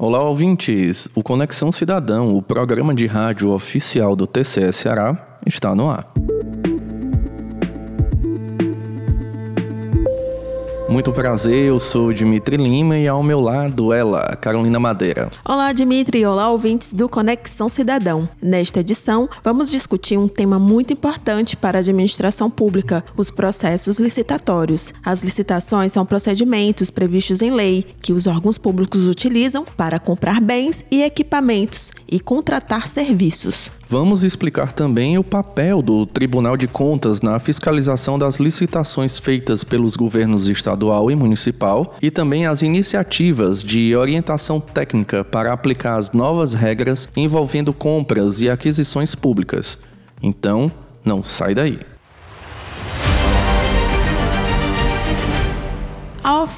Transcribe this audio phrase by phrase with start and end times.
[0.00, 1.08] Olá, ouvintes!
[1.12, 6.17] O Conexão Cidadão, o programa de rádio oficial do TCS Ceará, está no ar.
[10.98, 15.30] Muito prazer, eu sou Dimitri Lima e ao meu lado ela, Carolina Madeira.
[15.44, 18.28] Olá, Dimitri, olá, ouvintes do Conexão Cidadão.
[18.42, 24.92] Nesta edição, vamos discutir um tema muito importante para a administração pública: os processos licitatórios.
[25.04, 30.84] As licitações são procedimentos previstos em lei que os órgãos públicos utilizam para comprar bens
[30.90, 33.70] e equipamentos e contratar serviços.
[33.90, 39.96] Vamos explicar também o papel do Tribunal de Contas na fiscalização das licitações feitas pelos
[39.96, 46.52] governos estadual e municipal e também as iniciativas de orientação técnica para aplicar as novas
[46.52, 49.78] regras envolvendo compras e aquisições públicas.
[50.22, 50.70] Então,
[51.02, 51.78] não sai daí.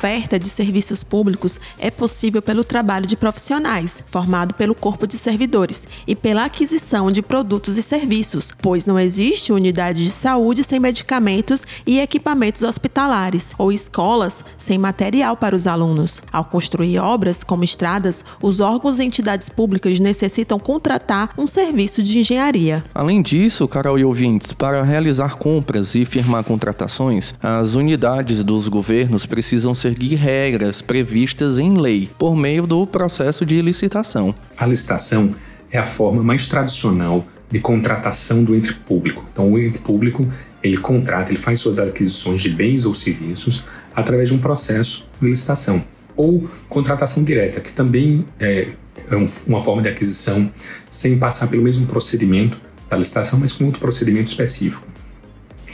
[0.00, 5.86] Oferta de serviços públicos é possível pelo trabalho de profissionais, formado pelo corpo de servidores,
[6.06, 11.66] e pela aquisição de produtos e serviços, pois não existe unidade de saúde sem medicamentos
[11.86, 16.22] e equipamentos hospitalares, ou escolas sem material para os alunos.
[16.32, 22.20] Ao construir obras como estradas, os órgãos e entidades públicas necessitam contratar um serviço de
[22.20, 22.82] engenharia.
[22.94, 29.26] Além disso, Carol e ouvintes, para realizar compras e firmar contratações, as unidades dos governos
[29.26, 34.32] precisam precisam seguir regras previstas em lei por meio do processo de licitação.
[34.56, 35.34] A licitação
[35.70, 39.26] é a forma mais tradicional de contratação do ente público.
[39.32, 40.28] Então, o ente público
[40.62, 45.28] ele contrata, ele faz suas aquisições de bens ou serviços através de um processo de
[45.28, 45.82] licitação
[46.16, 48.68] ou contratação direta, que também é,
[49.10, 50.50] é uma forma de aquisição
[50.88, 54.86] sem passar pelo mesmo procedimento da licitação, mas com outro procedimento específico.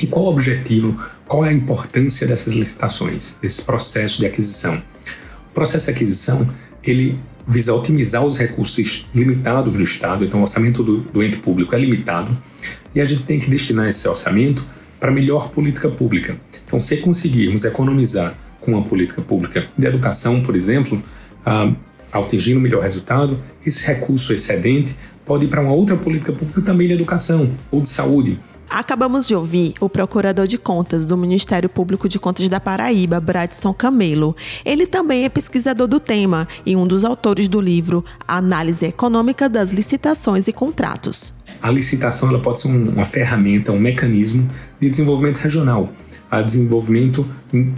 [0.01, 4.83] E qual o objetivo, qual é a importância dessas licitações, desse processo de aquisição?
[5.51, 6.49] O processo de aquisição,
[6.83, 11.75] ele visa otimizar os recursos limitados do Estado, então o orçamento do, do ente público
[11.75, 12.37] é limitado,
[12.95, 14.65] e a gente tem que destinar esse orçamento
[14.99, 16.37] para melhor política pública.
[16.65, 21.03] Então, se conseguirmos economizar com uma política pública de educação, por exemplo,
[21.45, 21.73] ah,
[22.13, 26.89] atingindo um melhor resultado, esse recurso excedente pode ir para uma outra política pública também
[26.89, 28.39] de educação ou de saúde,
[28.77, 33.73] Acabamos de ouvir o procurador de contas do Ministério Público de Contas da Paraíba, Bradson
[33.73, 34.37] Camelo.
[34.67, 39.71] Ele também é pesquisador do tema e um dos autores do livro Análise Econômica das
[39.71, 41.33] Licitações e Contratos.
[41.63, 44.47] A licitação ela pode ser uma ferramenta, um mecanismo
[44.79, 45.91] de desenvolvimento regional,
[46.31, 47.27] a desenvolvimento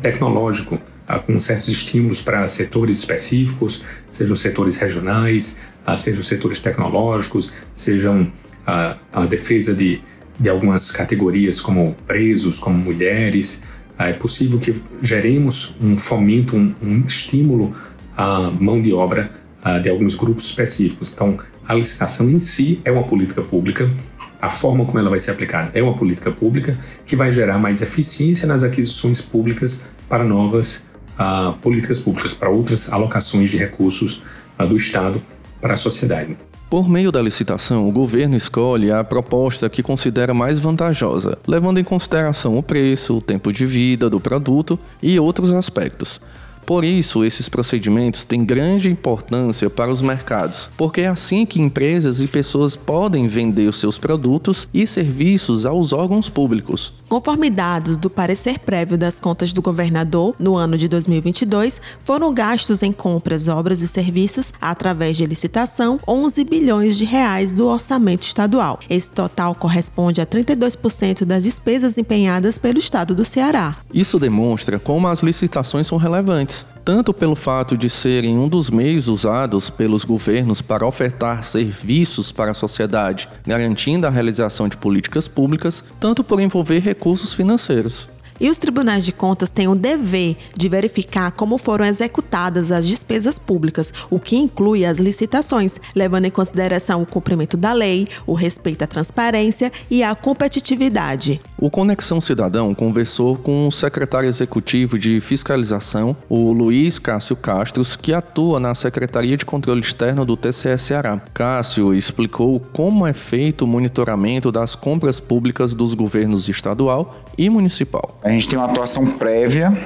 [0.02, 0.80] tecnológico,
[1.24, 5.58] com certos estímulos para setores específicos, sejam setores regionais,
[5.96, 8.32] sejam setores tecnológicos, sejam
[8.66, 10.02] a, a defesa de
[10.38, 13.62] de algumas categorias, como presos, como mulheres,
[13.98, 17.74] é possível que geremos um fomento, um, um estímulo
[18.16, 19.30] à mão de obra
[19.64, 21.10] uh, de alguns grupos específicos.
[21.12, 23.92] Então, a licitação em si é uma política pública,
[24.40, 27.82] a forma como ela vai ser aplicada é uma política pública que vai gerar mais
[27.82, 30.86] eficiência nas aquisições públicas para novas
[31.18, 34.22] uh, políticas públicas, para outras alocações de recursos
[34.58, 35.22] do Estado
[35.60, 36.36] para a sociedade.
[36.70, 41.84] Por meio da licitação, o governo escolhe a proposta que considera mais vantajosa, levando em
[41.84, 46.20] consideração o preço, o tempo de vida do produto e outros aspectos.
[46.68, 52.20] Por isso, esses procedimentos têm grande importância para os mercados, porque é assim que empresas
[52.20, 56.92] e pessoas podem vender os seus produtos e serviços aos órgãos públicos.
[57.08, 62.82] Conforme dados do parecer prévio das contas do governador, no ano de 2022, foram gastos
[62.82, 68.78] em compras, obras e serviços, através de licitação, 11 bilhões de reais do orçamento estadual.
[68.90, 73.74] Esse total corresponde a 32% das despesas empenhadas pelo estado do Ceará.
[73.90, 79.08] Isso demonstra como as licitações são relevantes tanto pelo fato de serem um dos meios
[79.08, 85.84] usados pelos governos para ofertar serviços para a sociedade, garantindo a realização de políticas públicas,
[86.00, 88.08] tanto por envolver recursos financeiros.
[88.40, 93.38] E os tribunais de contas têm o dever de verificar como foram executadas as despesas
[93.38, 98.84] públicas, o que inclui as licitações, levando em consideração o cumprimento da lei, o respeito
[98.84, 101.40] à transparência e à competitividade.
[101.60, 108.12] O Conexão Cidadão conversou com o secretário executivo de fiscalização, o Luiz Cássio Castros, que
[108.12, 111.20] atua na Secretaria de Controle Externo do TCS Ceará.
[111.34, 118.16] Cássio explicou como é feito o monitoramento das compras públicas dos governos estadual e municipal.
[118.22, 119.76] A gente tem uma atuação prévia,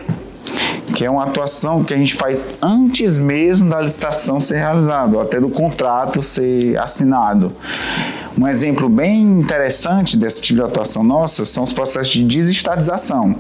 [0.94, 5.40] que é uma atuação que a gente faz antes mesmo da licitação ser realizada, até
[5.40, 7.52] do contrato ser assinado.
[8.38, 13.36] Um exemplo bem interessante desse tipo de atuação nossa são os processos de desestatização.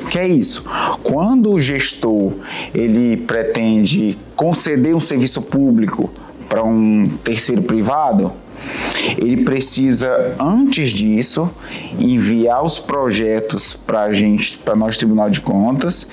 [0.00, 0.64] O que é isso?
[1.02, 2.32] Quando o gestor
[2.74, 6.10] ele pretende conceder um serviço público
[6.48, 8.32] para um terceiro privado,
[9.18, 11.50] ele precisa, antes disso,
[11.98, 16.10] enviar os projetos para a gente, para nós Tribunal de Contas,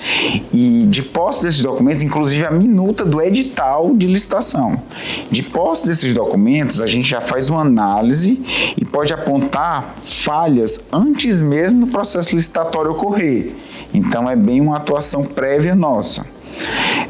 [0.52, 4.82] e de posse desses documentos, inclusive a minuta do edital de licitação.
[5.30, 8.40] De posse desses documentos, a gente já faz uma análise
[8.76, 13.54] e pode apontar falhas antes mesmo do processo licitatório ocorrer.
[13.92, 16.26] Então é bem uma atuação prévia nossa.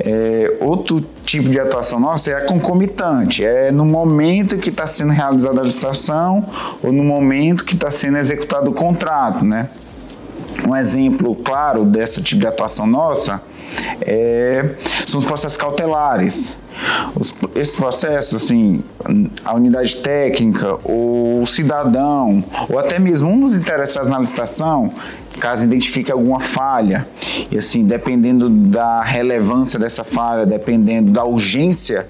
[0.01, 5.13] É, outro tipo de atuação nossa é a concomitante, é no momento que está sendo
[5.13, 6.47] realizada a licitação
[6.83, 9.69] ou no momento que está sendo executado o contrato, né?
[10.67, 13.41] Um exemplo claro desse tipo de atuação nossa
[14.01, 14.75] é,
[15.07, 16.59] são os processos cautelares.
[17.15, 18.83] Os, esses processos, assim,
[19.45, 24.93] a unidade técnica, o cidadão, ou até mesmo um dos interessados na licitação,
[25.41, 27.07] caso identifique alguma falha.
[27.51, 32.07] E assim, dependendo da relevância dessa falha, dependendo da urgência,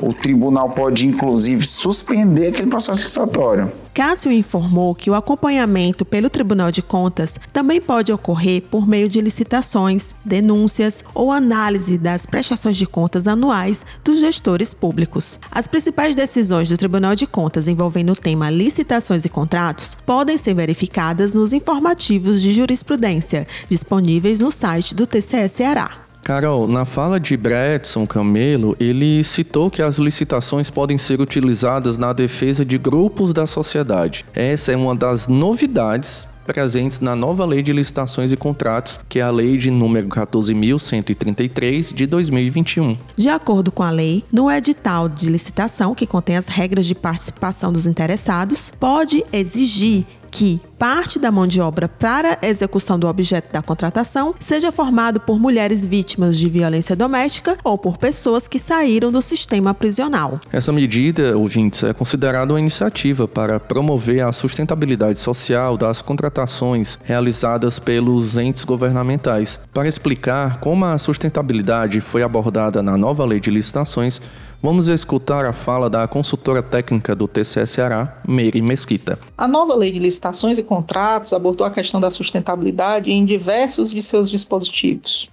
[0.00, 3.70] o tribunal pode inclusive suspender aquele processo licitatório.
[3.98, 9.20] Cássio informou que o acompanhamento pelo Tribunal de Contas também pode ocorrer por meio de
[9.20, 15.40] licitações, denúncias ou análise das prestações de contas anuais dos gestores públicos.
[15.50, 20.54] As principais decisões do Tribunal de Contas envolvendo o tema licitações e contratos podem ser
[20.54, 26.07] verificadas nos informativos de jurisprudência disponíveis no site do TCE Ceará.
[26.22, 32.12] Carol, na fala de Bretson Camelo, ele citou que as licitações podem ser utilizadas na
[32.12, 34.26] defesa de grupos da sociedade.
[34.34, 39.22] Essa é uma das novidades presentes na nova Lei de Licitações e Contratos, que é
[39.22, 42.96] a Lei de número 14.133 de 2021.
[43.14, 47.70] De acordo com a lei, no edital de licitação, que contém as regras de participação
[47.70, 50.06] dos interessados, pode exigir
[50.38, 55.18] que parte da mão de obra para a execução do objeto da contratação seja formado
[55.18, 60.38] por mulheres vítimas de violência doméstica ou por pessoas que saíram do sistema prisional.
[60.52, 67.80] Essa medida, ouvintes, é considerada uma iniciativa para promover a sustentabilidade social das contratações realizadas
[67.80, 69.58] pelos entes governamentais.
[69.74, 74.20] Para explicar como a sustentabilidade foi abordada na nova lei de licitações,
[74.60, 79.16] Vamos escutar a fala da consultora técnica do TCE Ceará, Meire Mesquita.
[79.36, 84.02] A nova lei de licitações e contratos abordou a questão da sustentabilidade em diversos de
[84.02, 85.30] seus dispositivos.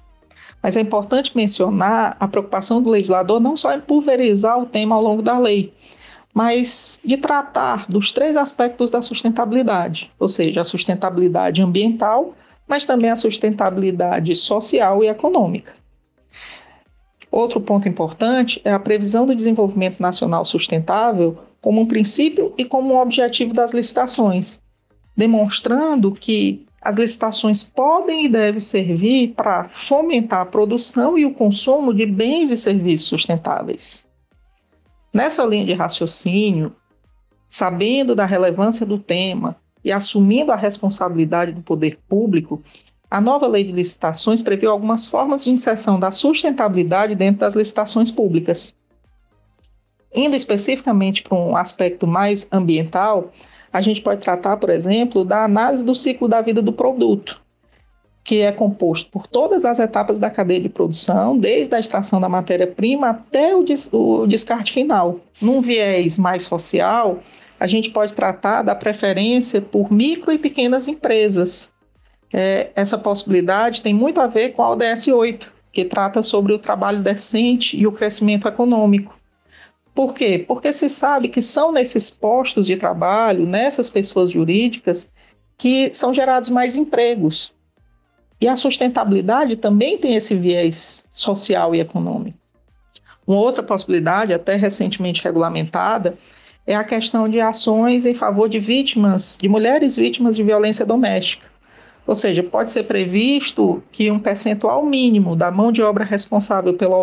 [0.62, 5.02] Mas é importante mencionar a preocupação do legislador não só em pulverizar o tema ao
[5.02, 5.74] longo da lei,
[6.32, 12.36] mas de tratar dos três aspectos da sustentabilidade, ou seja, a sustentabilidade ambiental,
[12.68, 15.74] mas também a sustentabilidade social e econômica.
[17.36, 22.94] Outro ponto importante é a previsão do desenvolvimento nacional sustentável como um princípio e como
[22.94, 24.62] um objetivo das licitações,
[25.18, 31.94] demonstrando que as licitações podem e devem servir para fomentar a produção e o consumo
[31.94, 34.08] de bens e serviços sustentáveis.
[35.14, 36.74] Nessa linha de raciocínio,
[37.46, 42.64] sabendo da relevância do tema e assumindo a responsabilidade do poder público,
[43.10, 48.12] a nova lei de licitações previu algumas formas de inserção da sustentabilidade dentro das licitações
[48.12, 48.74] públicas.
[50.14, 53.32] Indo especificamente para um aspecto mais ambiental,
[53.72, 57.42] a gente pode tratar, por exemplo, da análise do ciclo da vida do produto,
[58.24, 62.30] que é composto por todas as etapas da cadeia de produção, desde a extração da
[62.30, 65.20] matéria-prima até o, des o descarte final.
[65.42, 67.20] Num viés mais social,
[67.60, 71.72] a gente pode tratar da preferência por micro e pequenas empresas,
[72.38, 76.60] é, essa possibilidade tem muito a ver com a ODS 8, que trata sobre o
[76.60, 79.18] trabalho decente e o crescimento econômico.
[79.94, 80.44] Por quê?
[80.46, 85.10] Porque se sabe que são nesses postos de trabalho, nessas pessoas jurídicas,
[85.58, 87.54] que são gerados mais empregos.
[88.42, 92.38] E a sustentabilidade também tem esse viés social e econômico.
[93.26, 96.18] Uma outra possibilidade, até recentemente regulamentada,
[96.68, 101.55] é a questão de ações em favor de vítimas, de mulheres vítimas de violência doméstica.
[102.08, 106.98] Ou seja, pode ser previsto que um percentual mínimo da mão de obra responsável pela,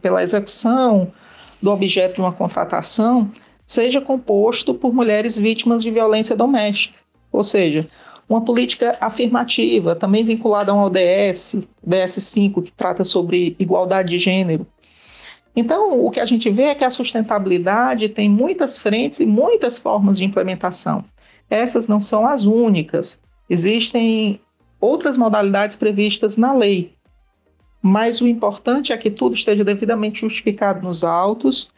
[0.00, 1.12] pela execução
[1.60, 3.30] do objeto de uma contratação
[3.64, 6.98] seja composto por mulheres vítimas de violência doméstica.
[7.30, 7.88] Ou seja,
[8.28, 14.66] uma política afirmativa, também vinculada ao ODS, DS5, que trata sobre igualdade de gênero.
[15.54, 19.78] Então, o que a gente vê é que a sustentabilidade tem muitas frentes e muitas
[19.78, 21.04] formas de implementação.
[21.50, 23.20] Essas não são as únicas.
[23.48, 24.40] Existem
[24.80, 26.92] outras modalidades previstas na lei,
[27.80, 31.68] mas o importante é que tudo esteja devidamente justificado nos autos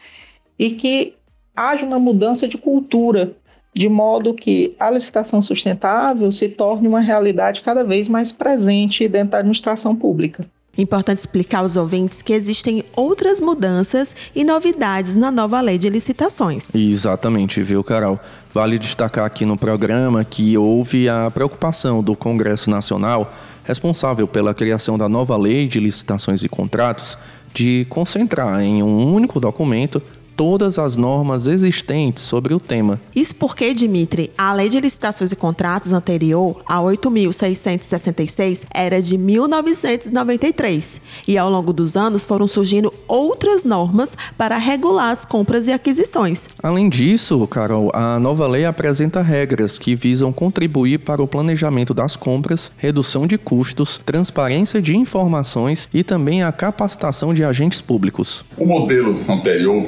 [0.58, 1.14] e que
[1.56, 3.36] haja uma mudança de cultura
[3.74, 9.30] de modo que a licitação sustentável se torne uma realidade cada vez mais presente dentro
[9.30, 10.46] da administração pública.
[10.76, 16.74] Importante explicar aos ouvintes que existem outras mudanças e novidades na nova lei de licitações.
[16.74, 18.18] Exatamente, viu, Carol?
[18.54, 23.34] Vale destacar aqui no programa que houve a preocupação do Congresso Nacional,
[23.64, 27.18] responsável pela criação da nova lei de licitações e contratos,
[27.52, 30.00] de concentrar em um único documento
[30.36, 33.00] todas as normas existentes sobre o tema.
[33.14, 41.00] Isso porque, Dimitri, a Lei de Licitações e Contratos anterior, a 8.666, era de 1993
[41.26, 46.48] e ao longo dos anos foram surgindo outras normas para regular as compras e aquisições.
[46.62, 52.16] Além disso, Carol, a nova lei apresenta regras que visam contribuir para o planejamento das
[52.16, 58.44] compras, redução de custos, transparência de informações e também a capacitação de agentes públicos.
[58.56, 59.86] O modelo anterior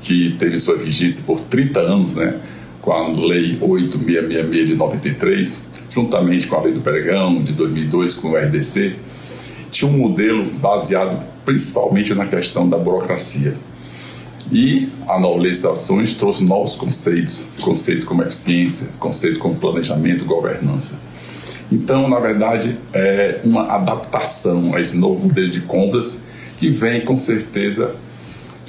[0.00, 2.40] que teve sua vigência por 30 anos, né,
[2.80, 8.30] com a Lei 8666 de 93, juntamente com a Lei do Pregão de 2002, com
[8.30, 8.96] o RDC,
[9.70, 13.56] tinha um modelo baseado principalmente na questão da burocracia.
[14.50, 20.98] E a nova legislações trouxe novos conceitos, conceitos como eficiência, conceitos como planejamento, governança.
[21.70, 26.24] Então, na verdade, é uma adaptação a esse novo modelo de compras
[26.58, 27.94] que vem com certeza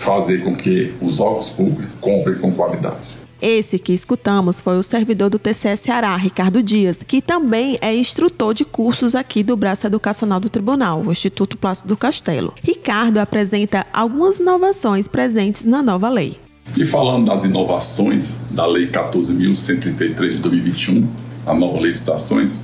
[0.01, 3.21] fazer com que os órgãos públicos comprem com qualidade.
[3.39, 8.53] Esse que escutamos foi o servidor do TCE Ceará, Ricardo Dias, que também é instrutor
[8.53, 12.53] de cursos aqui do braço educacional do Tribunal, o Instituto Plácido do Castelo.
[12.61, 16.37] Ricardo apresenta algumas inovações presentes na nova lei.
[16.77, 21.07] E falando das inovações da Lei 14.133 de 2021,
[21.45, 22.61] a nova lei de estações,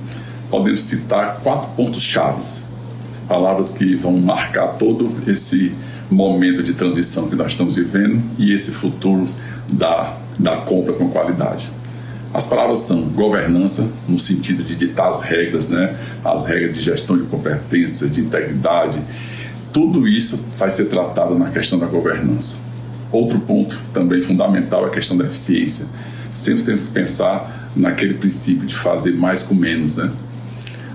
[0.48, 2.64] podemos citar quatro pontos chaves,
[3.28, 5.72] palavras que vão marcar todo esse
[6.10, 9.28] momento de transição que nós estamos vivendo e esse futuro
[9.70, 11.70] da, da compra com qualidade.
[12.32, 15.96] As palavras são governança, no sentido de ditar as regras, né?
[16.24, 19.02] as regras de gestão de competência, de integridade.
[19.72, 22.56] Tudo isso vai ser tratado na questão da governança.
[23.10, 25.86] Outro ponto também fundamental é a questão da eficiência.
[26.30, 29.96] Sempre temos que pensar naquele princípio de fazer mais com menos.
[29.96, 30.10] Né?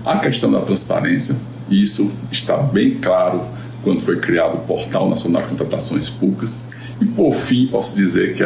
[0.06, 1.36] A questão da transparência,
[1.68, 3.42] isso está bem claro
[3.84, 6.60] quando foi criado o Portal Nacional de Contratações Públicas.
[7.00, 8.42] E, por fim, posso dizer que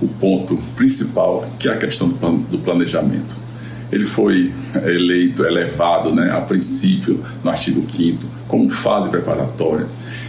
[0.00, 3.36] o ponto principal, que é a questão do, do planejamento.
[3.92, 4.52] Ele foi
[4.84, 9.86] eleito, elevado, né, a princípio, no artigo 5 como fase preparatória.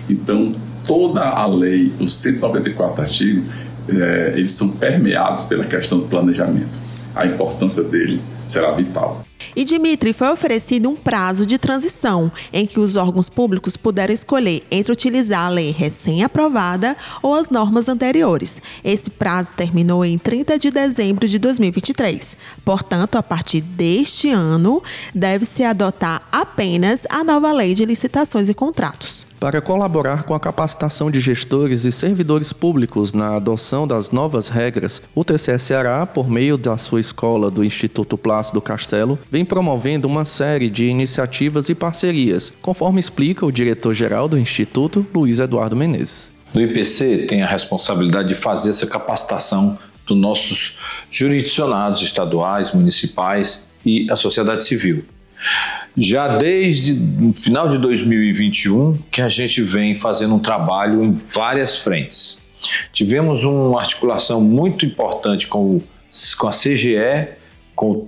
[0.09, 0.51] Então,
[0.85, 3.47] toda a lei, os 194 artigos,
[3.87, 6.79] é, eles são permeados pela questão do planejamento.
[7.15, 9.23] A importância dele será vital.
[9.55, 14.63] E Dimitri foi oferecido um prazo de transição em que os órgãos públicos puderam escolher
[14.71, 18.61] entre utilizar a lei recém-aprovada ou as normas anteriores.
[18.83, 22.35] Esse prazo terminou em 30 de dezembro de 2023.
[22.63, 24.81] Portanto, a partir deste ano,
[25.13, 29.30] deve-se adotar apenas a nova lei de licitações e contratos.
[29.41, 35.01] Para colaborar com a capacitação de gestores e servidores públicos na adoção das novas regras,
[35.15, 40.25] o TCE Ceará, por meio da sua escola do Instituto Plácido Castelo, vem promovendo uma
[40.25, 46.31] série de iniciativas e parcerias, conforme explica o diretor-geral do Instituto, Luiz Eduardo Menezes.
[46.55, 50.77] O IPC tem a responsabilidade de fazer essa capacitação dos nossos
[51.09, 55.03] jurisdicionados estaduais, municipais e a sociedade civil
[55.97, 61.79] já desde o final de 2021 que a gente vem fazendo um trabalho em várias
[61.79, 62.41] frentes.
[62.93, 65.81] Tivemos uma articulação muito importante com,
[66.37, 67.29] com a CGE,
[67.75, 68.07] com,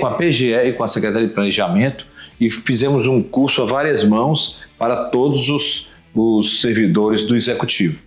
[0.00, 2.06] com a PGE e com a Secretaria de Planejamento
[2.40, 8.02] e fizemos um curso a várias mãos para todos os, os servidores do Executivo.